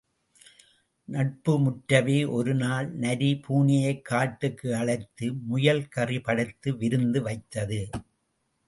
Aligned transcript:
நட்பு 1.07 1.59
முற்றவே 1.59 2.29
ஒருநாள் 2.29 2.89
நரி 2.91 3.41
பூனையைக் 3.47 4.01
காட்டுக்கு 4.01 4.75
அழைத்து, 4.75 5.33
முயல்கறி 5.51 6.23
படைத்து 6.23 6.77
விருந்து 6.77 7.21
வைத்தது. 7.21 7.89